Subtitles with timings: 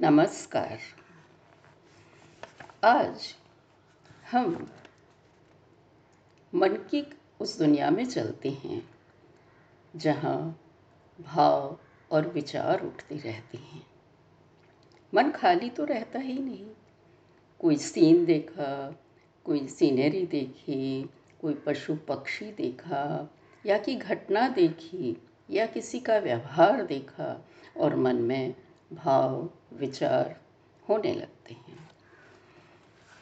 [0.00, 0.78] नमस्कार।
[2.84, 3.34] आज
[4.32, 4.70] हम
[6.54, 8.90] मन की उस दुनिया में चलते हैं,
[9.96, 10.60] जहाँ
[11.20, 11.78] भाव
[12.10, 13.86] और विचार उठते रहते हैं।
[15.14, 16.70] मन खाली तो रहता ही नहीं।
[17.58, 18.96] कोई सीन देखा,
[19.44, 21.10] कोई सीनरी देखी,
[21.40, 23.34] कोई पशु पक्षी देखा,
[23.66, 27.44] या कि घटना देखी, या किसी का व्यवहार देखा
[27.76, 28.54] और मन में
[28.92, 30.40] भाव, विचार
[30.88, 31.90] होने लगते हैं।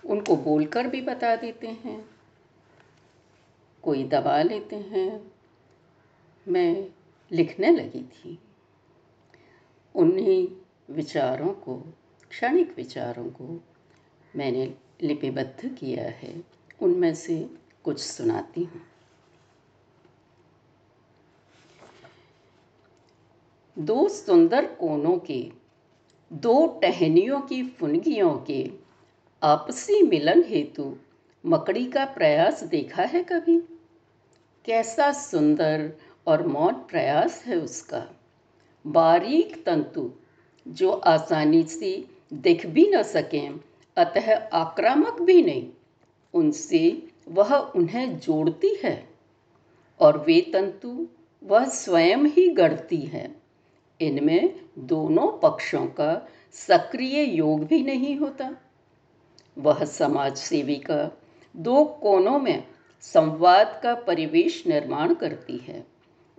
[0.05, 2.11] उनको बोलकर भी बता देते हैं।
[3.83, 5.33] कोई दबा लेते हैं।
[6.49, 6.91] मैं
[7.33, 8.39] लिखने लगी थी।
[9.95, 10.49] उन्हीं
[10.95, 11.77] विचारों को,
[12.31, 13.61] क्षणिक विचारों को
[14.37, 16.45] मैंने लिपिबद्ध किया है।
[16.83, 17.51] उनमें से
[17.85, 18.83] कुछ सुनाती हूँ।
[23.79, 25.66] दो सुंदर कोनों के
[26.33, 28.71] दो टहनियों की फुनगियों के
[29.43, 30.97] आपसी मिलन हेतु
[31.47, 33.61] मकड़ी का प्रयास देखा है कभी?
[34.65, 35.93] कैसा सुंदर
[36.27, 38.07] और मौन प्रयास है उसका।
[38.87, 40.13] बारीक तंतु,
[40.69, 43.61] जो आसानी से दिख भी न सकें,
[43.97, 45.69] अतः आक्रामक भी नहीं।
[46.35, 49.09] उनसे वह उन्हें जोड़ती है
[50.01, 51.09] और वे तंतु
[51.45, 53.37] वह स्वयं ही गढ़ती है।
[54.01, 58.57] इनमें दोनों पक्षों का सक्रिय योग भी नहीं होता।
[59.59, 61.19] वह समाज सेविका
[61.57, 62.69] दो कोनों में
[63.01, 65.87] संवाद का परिवेश निर्माण करती है।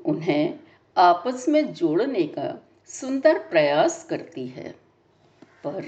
[0.06, 0.60] उन्हें
[0.98, 4.76] आपस में जोड़ने का सुंदर प्रयास करती है।
[5.64, 5.86] पर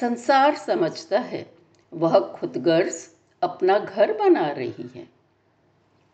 [0.00, 1.54] संसार समझता है,
[1.92, 3.08] वह खुदगर्ज
[3.42, 5.08] अपना घर बना रही है।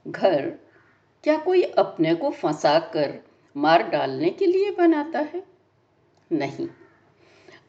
[0.08, 0.50] घर
[1.24, 5.44] क्या कोई अपने को फंसा कर मार डालने के लिए बनाता है?
[6.32, 6.68] नहीं।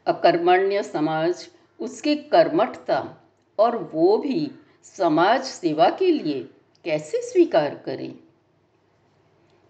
[0.06, 1.50] अकर्मण्य समाज,
[1.80, 3.18] उसकी कर्मठता
[3.60, 4.52] और वो भी
[4.84, 6.50] समाज सेवा के लिए
[6.86, 8.20] कैसे स्वीकार करें?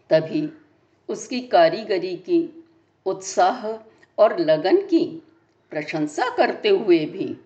[0.09, 0.49] तभी
[1.09, 2.63] उसकी कारीगरी की
[3.05, 3.67] उत्साह
[4.17, 5.23] और लगन की
[5.69, 7.37] प्रशंसा करते हुए भी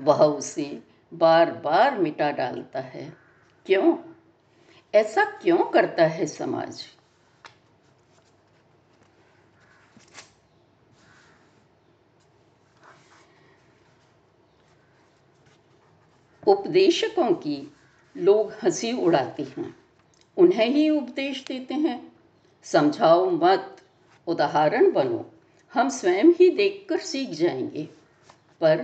[0.00, 0.82] वह उसे
[1.14, 3.16] बार बार मिटा डालता है।
[3.66, 3.98] क्यों?
[4.94, 6.84] ऐसा क्यों करता है समाज?
[16.46, 17.72] उपदेशकों की
[18.16, 19.76] लोग हँसी उड़ाते हैं।
[20.36, 22.12] उन्हें ही उपदेश देते हैं।
[22.62, 23.76] समझाओ मत,
[24.26, 25.30] उदाहरण बनो।
[25.72, 27.88] हम स्वयं ही देखकर सीख जाएँगे।
[28.60, 28.76] पर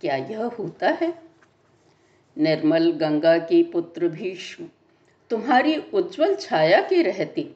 [0.00, 1.22] क्या यह होता है?
[2.38, 4.68] निर्मल गंगा के पुत्र भीष्म,
[5.30, 7.50] तुम्हारी उज्जवल छाया के रहते,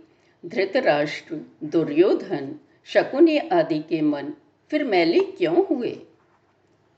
[0.46, 2.54] धृतराष्ट्र, दुर्योधन,
[2.84, 4.32] शकुनी आदि के मन
[4.70, 5.98] फिर मैले क्यों हुए?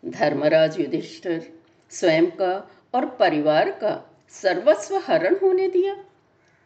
[0.05, 1.62] धर्मराज युधिष्ठिर
[1.93, 6.05] स्वयं का और परिवार का सर्वस्व हरण होने दिया।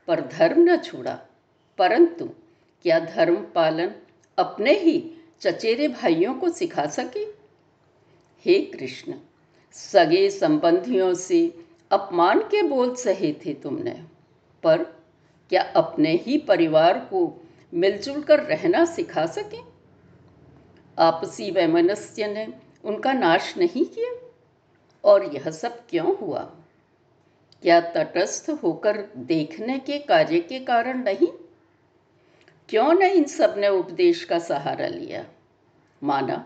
[0.07, 1.21] पर धर्म न छोड़ा।
[1.79, 2.25] परंतु
[2.83, 3.91] क्या धर्म पालन
[4.39, 7.21] अपने ही चचेरे भाइयों को सिखा सके?
[8.45, 9.15] हे कृष्ण,
[9.73, 14.05] सगे संबंधियों से अपमान के बोल सहे थे तुमने।
[14.63, 14.83] पर
[15.49, 19.59] क्या अपने ही परिवार को मिलजुल कर रहना सिखा सके?
[20.99, 22.49] आपसी वैमनस्य ने
[22.85, 24.26] उनका नाश नहीं किया?
[25.07, 26.41] और यह सब क्यों हुआ?
[27.63, 31.29] क्या तटस्थ होकर देखने के कार्य के कारण नहीं?
[32.69, 35.25] क्यों न इन सबने उपदेश का सहारा लिया?
[36.03, 36.45] माना,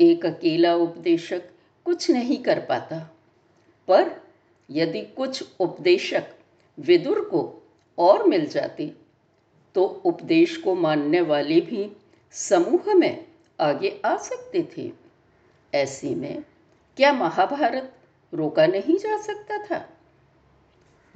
[0.00, 1.42] एक अकेला उपदेशक
[1.84, 2.98] कुछ नहीं कर पाता।
[3.88, 4.10] पर
[4.70, 6.34] यदि कुछ उपदेशक
[6.78, 7.40] विदुर को
[7.98, 8.92] और मिल जाते
[9.74, 11.90] तो उपदेश को मानने वाले भी
[12.32, 13.24] समूह में
[13.60, 14.92] आगे आ सकते थे।
[15.74, 16.42] ऐसे में
[17.00, 17.92] क्या महाभारत
[18.34, 19.88] रोका नहीं जा सकता था?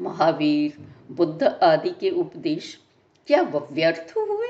[0.00, 0.78] महावीर,
[1.10, 2.80] बुद्ध आदि के उपदेश
[3.26, 4.48] क्या व्यर्थ हुए?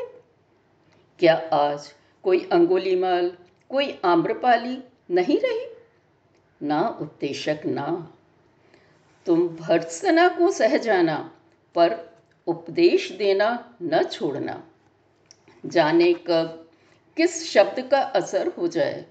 [1.19, 3.37] क्या आज कोई अंगुलीमाल
[3.71, 5.67] कोई आम्रपाली नहीं रही?
[6.63, 8.15] ना उपदेशक ना।
[9.27, 11.33] तुम भर्सना को सह जाना,
[11.75, 12.17] पर
[12.47, 14.69] उपदेश देना न छोड़ना।
[15.67, 16.69] जाने कब
[17.17, 19.07] किस शब्द का असर हो जाए?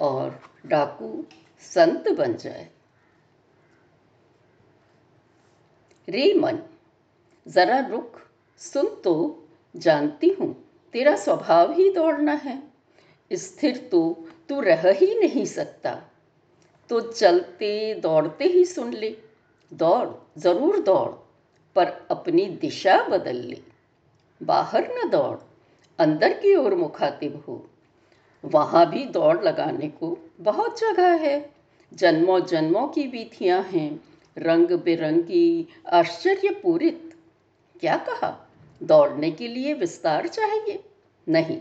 [0.00, 1.24] और डाकू
[1.62, 2.68] संत बन जाए।
[6.08, 6.58] रे मन,
[7.46, 8.20] जरा रुक,
[8.58, 9.14] सुन तो
[9.76, 10.54] जानती हूँ,
[10.94, 12.62] तेरा स्वभाव ही दौड़ना है।
[13.30, 15.94] स्थिर तो तू रह ही नहीं सकता।
[16.90, 19.16] तो चलते, दौड़ते ही सुन ले।
[19.72, 21.10] दौड़, ज़रूर दौड़,
[21.76, 23.60] पर अपनी दिशा बदल ले।
[24.40, 25.36] बाहर न दौड़,
[25.98, 27.66] अंदर की ओर मुखातिब हो।
[28.44, 31.50] वहाँ भी दौड़ लगाने को बहुत जगह है।
[31.94, 34.00] जन्मों जन्मों की विधियाँ हैं।
[34.38, 37.16] रंग बिरंगी आश्चर्यपूरित।
[37.80, 38.50] क्या कहा?
[38.82, 40.84] दौड़ने के लिए विस्तार चाहिए?
[41.28, 41.60] नहीं।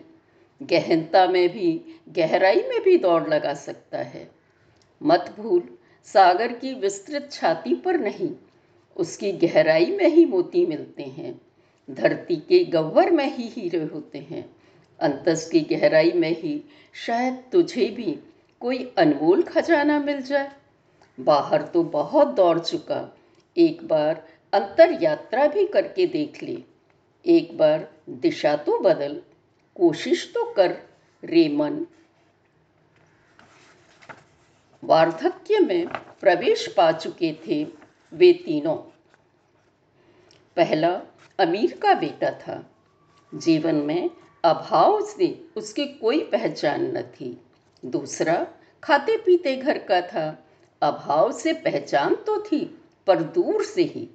[0.63, 4.31] गहनता में भी, गहराई में भी दौड़ लगा सकता है।
[5.03, 8.31] मत भूल, सागर की विस्तृत छाती पर नहीं।
[8.97, 11.41] उसकी गहराई में ही मोती मिलते हैं।
[11.89, 14.55] धरती के गह्वर में ही हीरे होते हैं।
[14.99, 18.19] अंतस की गहराई में ही, शायद तुझे भी
[18.61, 20.51] कोई अनमोल खजाना मिल जाए।
[21.19, 23.17] बाहर तो बहुत दौड़ चुका।
[23.57, 26.63] एक बार अंतर यात्रा भी करके देख ले।
[27.25, 29.21] एक बार दिशा तो बदल।
[29.75, 30.77] कोशिश तो कर,
[31.23, 31.85] रेमन।
[34.83, 35.87] वार्धक्य में
[36.21, 37.67] प्रवेश पा चुके थे
[38.13, 38.77] वे तीनों।
[40.55, 41.01] पहला
[41.39, 42.71] अमीर का बेटा था।
[43.35, 44.09] जीवन में
[44.43, 47.41] अभाव से उसकी कोई पहचान न थी।
[47.83, 48.35] दूसरा
[48.83, 50.43] खाते पीते घर का था।
[50.81, 52.59] अभाव से पहचान तो थी,
[53.07, 54.07] पर दूर से ही।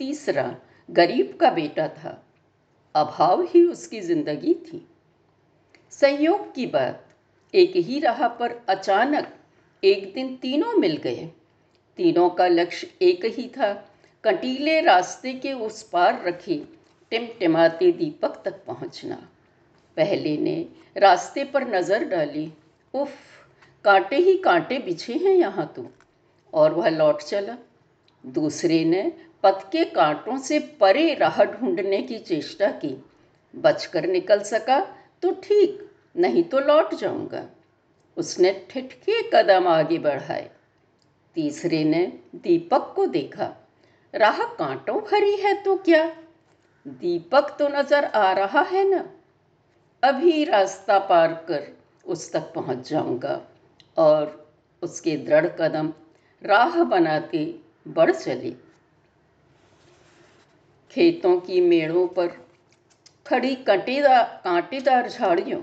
[0.00, 0.54] तीसरा,
[0.88, 2.22] गरीब का बेटा था।
[2.94, 4.86] अभाव ही उसकी ज़िंदगी थी।
[5.90, 7.04] संयोग की बात,
[7.54, 9.34] एक ही राह पर अचानक
[9.82, 11.28] एक दिन तीनों मिल गए।
[11.98, 13.72] तीनों का लक्ष्य एक ही था,
[14.24, 16.56] कटीले रास्ते के उस पार रखे
[17.12, 19.16] टिमटिमाते दीपक तक पहुँचना।
[19.96, 22.52] पहले ने रास्ते पर नज़र डाली
[22.94, 23.12] उफ,
[23.84, 25.86] कांटे ही कांटे बिछे हैं यहाँ तो।
[26.52, 27.56] और वह लौट चला।
[28.24, 29.02] दूसरे ने
[29.42, 32.96] पथ के कांटों से परे राह ढूँढने की चेष्टा की।
[33.54, 34.80] बचकर निकल सका
[35.22, 37.46] तो ठीक, नहीं तो लौट जाऊँगा।
[38.16, 40.50] उसने ठिठके कदम आगे बढ़ाए।
[41.36, 42.04] तीसरे ने
[42.34, 43.52] दीपक को देखा।
[44.14, 46.04] राह कांटों भरी है तो क्या?
[46.86, 49.04] दीपक तो नज़र आ रहा है ना।
[50.02, 51.66] अभी रास्ता पार कर
[52.04, 53.40] उस तक पहुँच जाऊँगा।
[53.96, 54.50] और
[54.82, 55.92] उसके दृढ़ कदम
[56.42, 58.50] राह बनाते बढ़ चले।
[60.90, 62.28] खेतों की मेड़ों पर
[63.26, 65.62] खड़ी कटेदार कांटेदार झाड़ियों,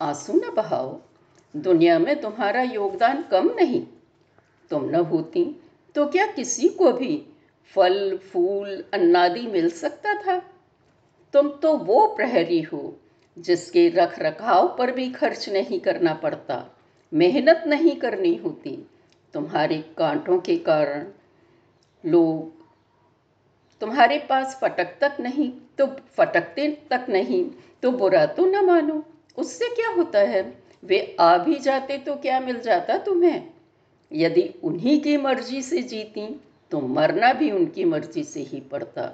[0.00, 1.00] आँसू न बहाओ।
[1.54, 3.86] दुनिया में तुम्हारा योगदान कम नहीं।
[4.70, 5.44] तुम न होती
[5.94, 7.26] तो क्या किसी को भी
[7.76, 10.38] फल, फूल, अन्नादि मिल सकता था?
[11.34, 12.96] तुम तो वो प्रहरी हो
[13.36, 16.64] जिसके रख रखाव पर भी खर्च नहीं करना पड़ता,
[17.12, 18.76] मेहनत नहीं करनी होती।
[19.34, 21.06] तुम्हारे कांटों के कारण
[22.04, 22.50] लोग
[23.80, 25.86] तुम्हारे पास फटक तक नहीं तो
[26.16, 27.44] फटकते तक नहीं
[27.82, 29.02] तो बुरा तो न मानो।
[29.38, 30.42] उससे क्या होता है?
[30.84, 33.42] वे आ भी जाते तो क्या मिल जाता तुम्हें?
[34.12, 36.26] यदि उन्हीं की मर्ज़ी से जीती
[36.70, 39.10] तो मरना भी उनकी मर्ज़ी से ही पड़ता।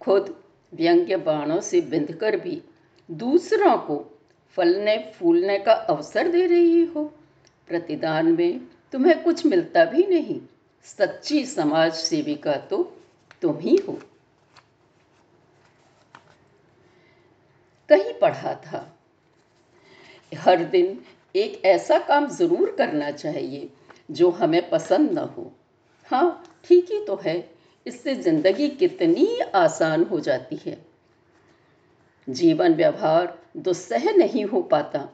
[0.00, 0.34] खुद
[0.72, 2.60] व्यंग्य बाणों से बिंधकर भी
[3.08, 4.04] दूसरों को
[4.56, 7.04] फलने, फूलने का अवसर दे रही हो।
[7.68, 8.60] प्रतिदान में
[8.92, 10.40] तुम्हें कुछ मिलता भी नहीं।
[10.86, 12.82] सच्ची समाज सेविका तो
[13.42, 13.98] तुम ही हो।
[17.88, 18.86] कहीं पढ़ा था,
[20.32, 20.98] हर दिन
[21.34, 23.68] एक ऐसा काम ज़रूर करना चाहिए
[24.10, 25.50] जो हमें पसंद न हो।
[26.10, 27.38] हाँ ठीक ही तो है,
[27.86, 30.76] इससे ज़िंदगी कितनी आसान हो जाती है।
[32.28, 35.08] जीवन व्यवहार दुस्सह नहीं हो पाता।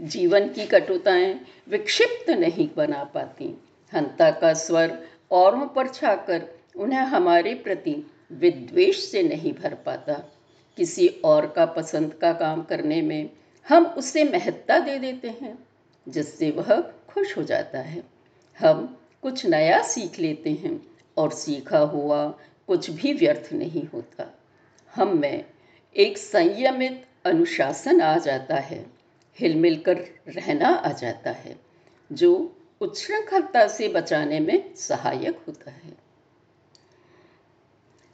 [0.00, 3.62] जीवन की कटुताएँ विक्षिप्त नहीं बना पाती।
[3.94, 4.98] हंता का स्वर
[5.30, 10.14] औरों पर छाकर उन्हें हमारे प्रति विद्वेष से नहीं भर पाता।
[10.76, 13.30] किसी और का पसंद का काम करने में
[13.68, 15.58] हम उसे महत्ता दे देते हैं,
[16.08, 18.02] जिससे वह खुश हो जाता है।
[18.60, 20.86] हम कुछ नया सीख लेते हैं
[21.16, 22.28] और सीखा हुआ
[22.66, 24.38] कुछ भी व्यर्थ नहीं होता।
[24.94, 25.44] हम में
[25.96, 28.86] एक संयमित अनुशासन आ जाता है
[29.38, 29.98] हिलमिल कर
[30.28, 31.56] रहना आ जाता है,
[32.12, 35.92] जो उच्छृंखलता से बचाने में सहायक होता है।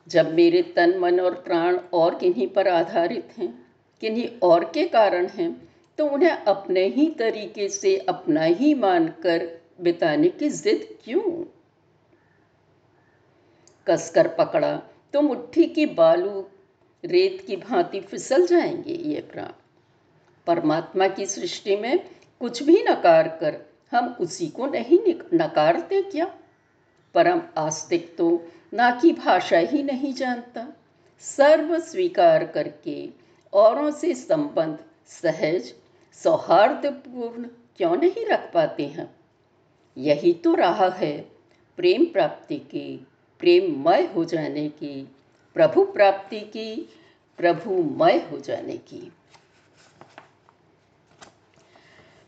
[0.08, 3.66] जब मेरे तन, मन और प्राण और किन्हीं पर आधारित हैं,
[4.00, 5.68] किन्हीं और के कारण हैं
[5.98, 9.48] तो उन्हें अपने ही तरीके से अपना ही मानकर
[9.80, 11.44] बिताने की जिद क्यों?
[13.86, 14.76] कसकर पकड़ा
[15.14, 16.48] तो मुट्ठी की बालू
[17.04, 19.52] रेत की भांति फिसल जाएँगे ये प्राण।
[20.46, 21.98] परमात्मा की सृष्टि में
[22.40, 23.60] कुछ भी नकार कर
[23.92, 24.98] हम उसी को नहीं
[25.34, 26.34] नकारते क्या?
[27.14, 30.66] परम आस्तिक तो ना की भाषा ही नहीं जानता।
[31.20, 33.08] सर्व स्वीकार करके
[33.52, 35.72] औरों से संबंध सहज,
[36.12, 37.44] सौहार्दपूर्ण
[37.76, 39.10] क्यों नहीं रख पाते हैं
[39.98, 41.18] यही तो राह है
[41.76, 43.06] प्रेम प्राप्ति की,
[43.38, 45.08] प्रेममय हो जाने की
[45.54, 46.88] प्रभु प्राप्ति की,
[47.38, 49.12] प्रभुमय हो जाने की।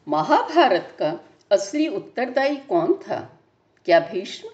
[0.09, 1.21] महाभारत का
[1.53, 3.41] असली उत्तरदायी कौन था?
[3.85, 4.49] क्या भीष्म?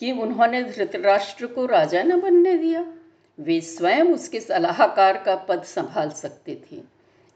[0.00, 2.92] कि उन्होंने धृतराष्ट्र को राजा न बनने दिया?
[3.38, 6.82] वे स्वयं उसके सलाहकार का पद संभाल सकते थे।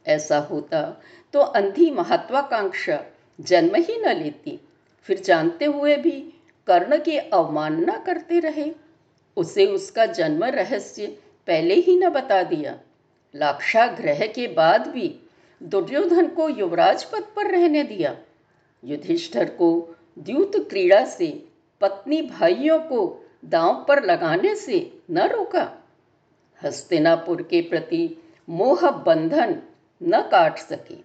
[0.07, 1.03] ऐसा होता
[1.33, 3.05] तो अंधी महत्वाकांक्षा
[3.41, 4.69] जन्म ही न लेती।
[5.03, 6.33] फिर जानते हुए भी
[6.67, 8.90] कर्ण की अवमानना करते रहे।
[9.37, 11.07] उसे उसका जन्म रहस्य
[11.47, 12.81] पहले ही न बता दिया।
[13.35, 15.21] लाक्षाग्रह के बाद भी
[15.63, 18.19] दुर्योधन को युवराज पद पर रहने दिया।
[18.85, 21.45] युधिष्ठर को द्यूत क्रीड़ा से,
[21.81, 25.79] पत्नी भाइयों को दांव पर लगाने से न रोका।
[26.63, 29.63] हस्तिनापुर के प्रति मोह बंधन
[30.03, 30.97] न काट सके।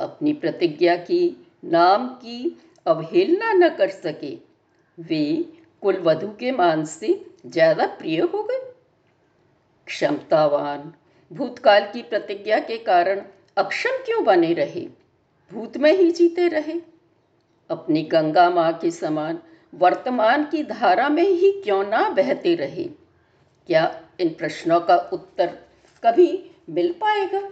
[0.00, 4.38] अपनी प्रतिज्ञा की, नाम की अवहेलना न कर सके।
[5.00, 5.44] वे
[5.86, 8.72] कुलवधु के मान से ज़्यादा प्रिय हो गए।
[9.86, 10.92] क्षमतावान,
[11.32, 13.22] भूतकाल की प्रतिज्ञा के कारण
[13.56, 14.88] अक्षम क्यों बने रहे?
[15.52, 16.80] भूत में ही जीते रहे।
[17.70, 19.38] अपनी गंगा माँ के समान
[19.74, 22.84] वर्तमान की धारा में ही क्यों ना बहते रहे?
[23.66, 25.46] क्या इन प्रश्नों का उत्तर
[26.04, 27.48] कभी मिल पाएगा?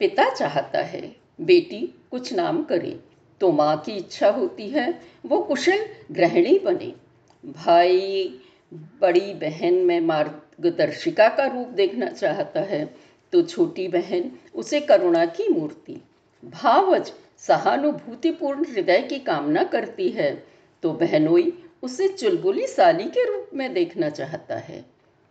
[0.00, 2.98] पिता चाहता है, बेटी कुछ नाम करे।
[3.40, 6.92] तो माँ की इच्छा होती है, वो कुशल, गृहिणी बने।
[7.44, 8.40] भाई,
[9.00, 12.84] बड़ी बहन में मार्गदर्शिका का रूप देखना चाहता है
[13.32, 15.96] तो छोटी बहन उसे करुणा की मूर्ति।
[16.42, 20.32] भावज, सहानुभूतिपूर्ण हृदय की कामना करती है
[20.82, 21.52] तो बहनोई
[21.82, 24.84] उसे चुलबुली साली के रूप में देखना चाहता है।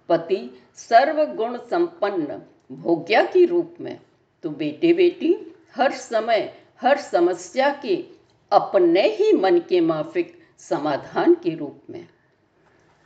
[0.09, 0.39] पति
[0.77, 3.97] सर्वगुण संपन्न, भोग्या के रूप में।
[4.43, 5.35] तो बेटे बेटी,
[5.75, 7.95] हर समय, हर समस्या के
[8.51, 12.07] अपने ही मन के माफिक समाधान के रूप में।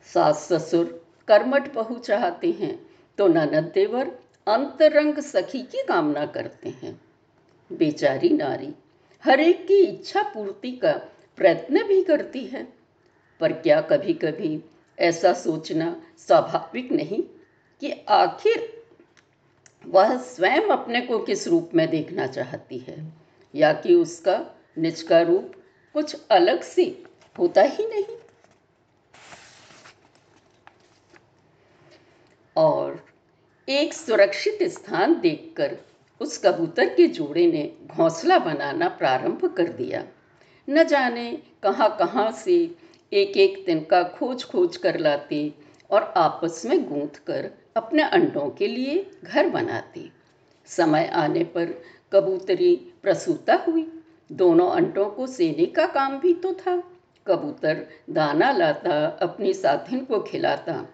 [0.09, 0.85] सास ससुर
[1.27, 2.77] कर्मठ बहु चाहते हैं
[3.17, 4.11] तो ननद देवर
[4.47, 6.99] अंतरंग सखी की कामना करते हैं।
[7.69, 8.73] बेचारी नारी
[9.23, 10.91] हर एक की इच्छा पूर्ति का
[11.37, 12.67] प्रयत्न भी करती है,
[13.41, 14.59] पर क्या कभी कभी
[14.97, 17.21] ऐसा सोचना स्वाभाविक नहीं
[17.81, 18.82] कि आखिर
[19.87, 23.13] वह स्वयं अपने को किस रूप में देखना चाहती है?
[23.55, 24.45] या कि उसका
[24.77, 25.51] निज का रूप
[25.93, 27.03] कुछ अलग से
[27.39, 28.17] होता ही नहीं?
[32.55, 33.05] और
[33.69, 35.77] एक सुरक्षित स्थान देखकर
[36.21, 40.03] उस कबूतर के जोड़े ने घोंसला बनाना प्रारंभ कर दिया।
[40.69, 42.75] न जाने कहाँ कहाँ से
[43.13, 45.53] एक एक तिनका खोज खोज कर लाते
[45.91, 50.11] और आपस में गूंथ कर अपने अंडों के लिए घर बनाती।
[50.65, 51.65] समय आने पर
[52.13, 53.99] कबूतरी प्रसूता हुई।
[54.31, 56.83] दोनों अंडों को सेने का काम भी तो था।
[57.27, 60.89] कबूतर दाना लाता, अपनी साथिन को खिलाता।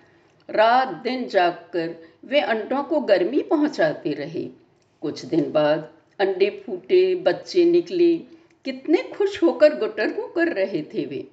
[0.49, 1.95] रात दिन जागकर
[2.25, 4.49] वे अंडों को गर्मी पहुंचाते रहे।
[5.01, 8.17] कुछ दिन बाद अंडे फूटे, बच्चे निकले।
[8.65, 11.27] कितने खुश होकर गुटरगु कर रहे थे वे।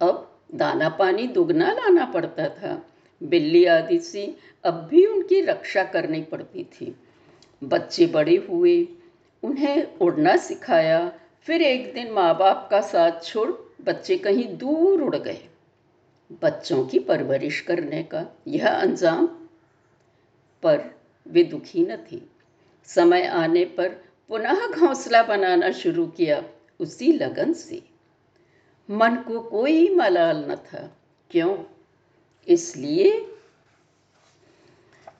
[0.00, 2.86] अब दाना पानी दुगना लाना पड़ता था।
[3.22, 6.96] बिल्ली आदि से अब भी उनकी रक्षा करनी पड़ती थी।
[7.64, 8.88] बच्चे बड़े हुए,
[9.42, 13.52] उन्हें उड़ना सिखाया, फिर एक दिन माँ बाप का साथ छोड़
[13.84, 15.48] बच्चे कहीं दूर उड़ गए।
[16.42, 19.26] बच्चों की परवरिश करने का यह अंजाम
[20.62, 20.94] पर
[21.26, 22.30] वे दुखी न थी।
[22.84, 23.88] समय आने पर
[24.28, 26.44] पुनः घोंसला बनाना शुरू किया
[26.80, 27.82] उसी लगन से।
[28.90, 30.96] मन को कोई मलाल न था।
[31.30, 31.73] क्यों?
[32.48, 33.10] इसलिए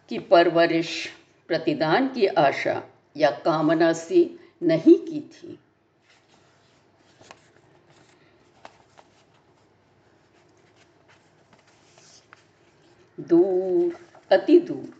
[0.08, 1.08] कि परवरिश,
[1.48, 2.82] प्रतिदान की आशा
[3.16, 5.58] या कामना से नहीं की थी।
[13.20, 13.96] दूर,
[14.30, 14.94] अति दूर,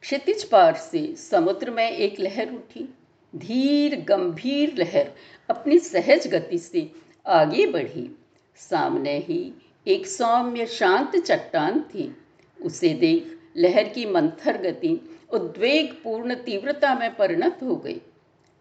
[0.00, 2.88] क्षितिज पार से समुद्र में एक लहर उठी।
[3.36, 5.12] धीर, गंभीर लहर
[5.50, 6.90] अपनी सहज गति से
[7.26, 8.10] आगे बढ़ी।
[8.56, 9.52] सामने ही
[9.86, 12.16] एक सौम्य शांत चट्टान थी।
[12.62, 18.00] उसे देख लहर की मंथर गति उद्वेगपूर्ण तीव्रता में परिणत हो गई।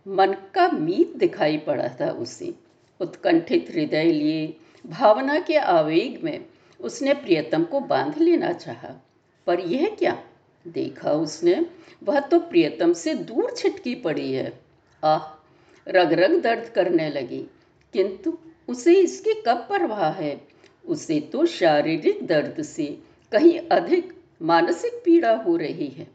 [0.08, 2.54] मन का मीत दिखाई पड़ा था उसे।
[3.00, 4.58] उत्कंठित हृदय लिए,
[4.88, 6.46] भावना के आवेग में
[6.82, 9.06] उसने प्रियतम को बाँध लेना चाहा।
[9.48, 10.24] पर यह क्या?
[10.68, 11.66] देखा उसने,
[12.04, 14.60] वह तो प्रियतम से दूर छिटकी पड़ी है।
[15.04, 15.44] आह
[15.88, 17.46] रग रग दर्द करने लगी।
[17.94, 20.57] किंतु उसे इसकी कब परवाह है?
[20.88, 22.86] उसे तो शारीरिक दर्द से
[23.32, 26.08] कहीं अधिक मानसिक पीड़ा हो रही है।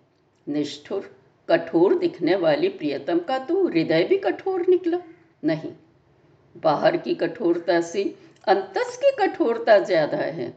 [0.47, 1.11] निष्ठुर,
[1.49, 4.99] कठोर दिखने वाली प्रियतम का तो हृदय भी कठोर निकला।
[5.43, 5.73] नहीं,
[6.55, 8.03] बाहर की कठोरता से
[8.47, 10.53] अंतस की कठोरता ज़्यादा है।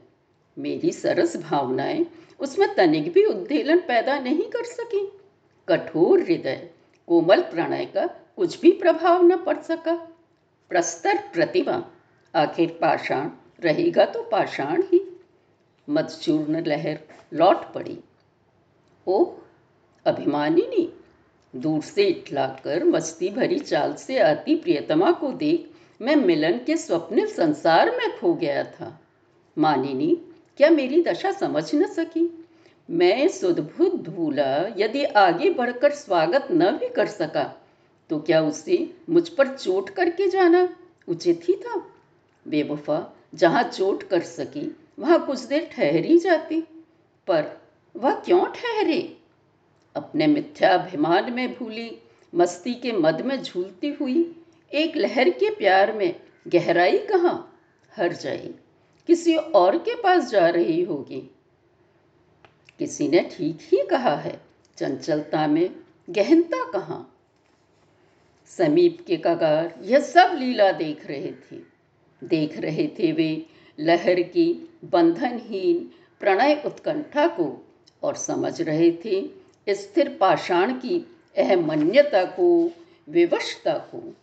[0.57, 2.05] मेरी सरस भावनाएँ
[2.39, 5.05] उसमें तनिक भी उद्देलन पैदा नहीं कर सकी।
[5.67, 6.69] कठोर हृदय,
[7.07, 8.05] कोमल प्रणय का
[8.37, 9.95] कुछ भी प्रभाव न पड़ सका।
[10.71, 11.83] प्रस्तर प्रतिमा
[12.33, 13.29] आखिर पाषाण
[13.61, 15.19] रहेगा तो पाषाण ही।
[15.89, 16.99] मधचूर्ण लहर
[17.33, 17.99] लौट पड़ी।
[19.07, 19.33] ओह,
[20.05, 20.99] अभिमानिनी,
[21.55, 25.71] दूर से इटलाकर मस्ती भरी चाल से आती प्रियतमा को देख
[26.01, 28.99] मैं मिलन के स्वप्निल संसार में खो गया था।
[29.57, 30.15] मानिनी,
[30.57, 32.45] क्या मेरी दशा समझ न सकी?
[32.89, 37.65] मैं सुदभुत भूला यदि आगे बढ़कर स्वागत न भी कर सका
[38.09, 40.69] तो क्या उसे मुझ पर चोट करके जाना
[41.07, 41.81] उचित ही था?
[42.47, 46.61] बेवफा जहाँ चोट कर सकी, वहाँ कुछ देर ठहरी जाती।
[47.27, 47.61] पर
[47.95, 49.17] वह क्यों ठहरे?
[49.95, 51.97] अपने मिथ्याभिमान में भूली,
[52.35, 57.59] मस्ती के मद में झूलती हुई, एक लहर के प्यार में गहराई कहाँ?
[57.95, 58.53] हर जाई,
[59.07, 61.35] किसी और के पास जा रही होगी।
[62.79, 64.41] किसी ने ठीक ही कहा है,
[64.77, 65.75] चंचलता में
[66.09, 67.11] गहनता कहाँ?
[68.47, 71.74] समीप के कगार यह सब लीला देख रहे थे।
[72.23, 73.45] देख रहे थे वे।
[73.79, 77.67] लहर की बंधनहीन प्रणय उत्कंठा को
[78.03, 79.29] और समझ रहे थे।
[79.69, 82.71] स्थिर पाषाण की अहमन्यता को,
[83.09, 84.13] विवशता को।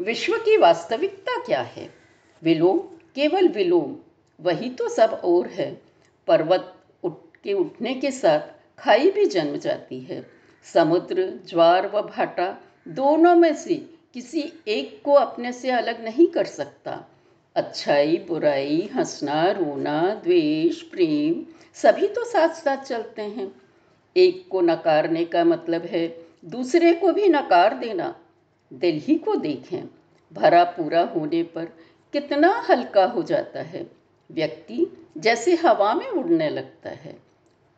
[0.00, 1.94] विश्व की वास्तविकता क्या है?
[2.42, 2.78] विलोम,
[3.14, 3.96] केवल विलोम,
[4.40, 5.82] वही तो सब और है।
[6.26, 7.12] पर्वत उठ,
[7.44, 8.40] के उठने के साथ
[8.78, 10.30] खाई भी जन्म जाती है।
[10.64, 13.74] समुद्र, ज्वार व भाटा दोनों में से
[14.14, 17.04] किसी एक को अपने से अलग नहीं कर सकता।
[17.56, 21.44] अच्छाई, बुराई, हंसना, रोना, द्वेष, प्रेम,
[21.74, 23.50] सभी तो साथ साथ चलते हैं।
[24.16, 26.06] एक को नकारने का मतलब है
[26.44, 28.14] दूसरे को भी नकार देना।
[28.72, 29.84] दिल ही को देखें,
[30.32, 31.64] भरा पूरा होने पर
[32.12, 33.86] कितना हल्का हो जाता है।
[34.30, 34.86] व्यक्ति
[35.18, 37.16] जैसे हवा में उड़ने लगता है,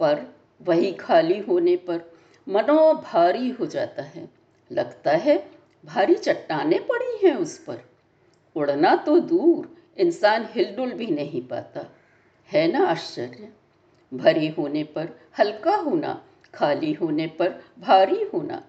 [0.00, 0.26] पर
[0.62, 2.00] वही खाली होने पर
[2.48, 4.39] मनो भारी हो जाता है।
[4.72, 5.50] लगता है
[5.84, 7.80] भारी चट्टाने पड़ी हैं उस पर।
[8.56, 11.84] उड़ना तो दूर, इंसान हिलडुल भी नहीं पाता।
[12.52, 13.52] है ना आश्चर्य?
[14.14, 18.62] भरी होने पर हल्का होना, खाली होने पर भारी होना।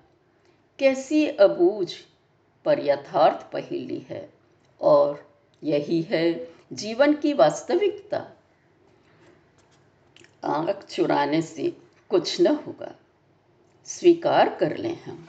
[0.80, 1.94] कैसी अबूझ,
[2.66, 4.34] पर यथार्थ पहेली है।
[4.82, 5.32] और
[5.64, 8.28] यही है जीवन की वास्तविकता।
[10.44, 11.78] आँख चुराने से
[12.10, 12.96] कुछ न होगा।
[13.86, 15.28] स्वीकार कर लें हम।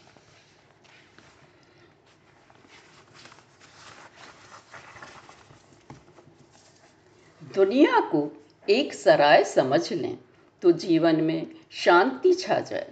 [7.54, 8.20] दुनिया को
[8.68, 10.16] एक सराय समझ लें
[10.62, 12.86] तो जीवन में शांति छा जाए।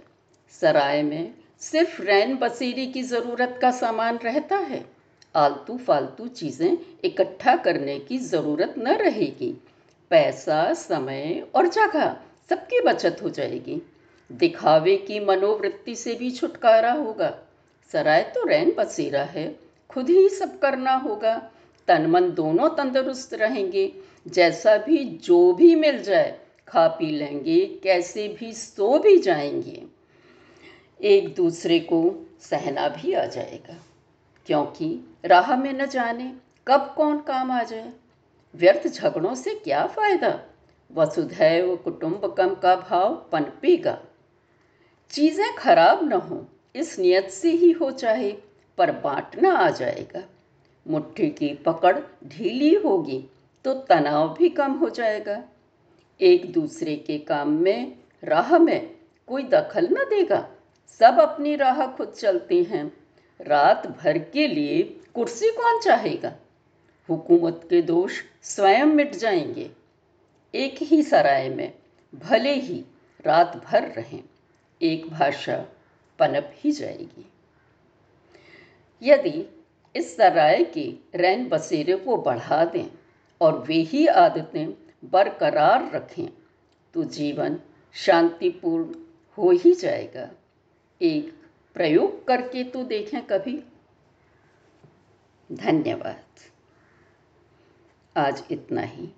[0.61, 4.83] सराय में सिर्फ़ रैन बसेरी की ज़रूरत का सामान रहता है।
[5.35, 9.51] आलतू फालतू चीज़ें इकट्ठा करने की ज़रूरत न रहेगी।
[10.11, 12.15] पैसा, समय और जगह
[12.49, 13.81] सबकी बचत हो जाएगी।
[14.29, 17.33] दिखावे की मनोवृत्ति से भी छुटकारा होगा।
[17.93, 19.55] सराय तो रैन बसेरा है,
[19.89, 21.35] खुद ही सब करना होगा।
[21.87, 23.91] तन मन दोनों तंदुरुस्त रहेंगे।
[24.27, 29.83] जैसा भी जो भी मिल जाए, खा पी लेंगे, कैसे भी सो भी जाएँगे।
[31.01, 33.75] एक दूसरे को सहना भी आ जाएगा,
[34.45, 36.33] क्योंकि राह में न जाने
[36.67, 37.93] कब कौन काम आ जाए।
[38.55, 40.39] व्यर्थ झगड़ों से क्या फ़ायदा?
[40.93, 43.97] वसुधैव कुटुंबकम का भाव पनपेगा
[45.09, 48.31] चीज़ें खराब न हो, इस नियत से ही हो चाहे,
[48.77, 50.23] पर बांटना आ जाएगा।
[50.87, 53.23] मुट्ठी की पकड़ ढीली होगी
[53.63, 55.43] तो तनाव भी कम हो जाएगा।
[56.21, 58.95] एक दूसरे के काम में, राह में
[59.27, 60.49] कोई दखल न देगा।
[60.87, 62.93] सब अपनी राह खुद चलते हैं।
[63.41, 64.83] रात भर के लिए
[65.15, 66.35] कुर्सी कौन चाहेगा?
[67.09, 69.71] हुकूमत के दोष स्वयं मिट जाएँगे।
[70.55, 71.73] एक ही सराय में
[72.15, 72.85] भले ही
[73.25, 74.23] रात भर रहें,
[74.81, 75.65] एक भाषा
[76.19, 77.25] पनप ही जाएगी।
[79.03, 79.63] यदि
[79.95, 82.85] इस सराय के रैन बसेरे को बढ़ा दें
[83.41, 84.67] और वे ही आदतें
[85.05, 86.27] बरकरार रखें
[86.93, 87.59] तो जीवन
[87.93, 88.95] शांतिपूर्ण
[89.37, 90.29] हो ही जाएगा।
[91.01, 91.33] एक
[91.73, 93.63] प्रयोग करके तो देखें कभी।
[95.51, 96.23] धन्यवाद।
[98.17, 99.09] आज इतना ही।